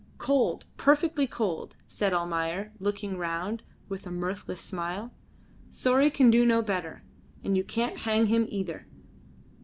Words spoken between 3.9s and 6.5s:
a mirthless smile. "Sorry can do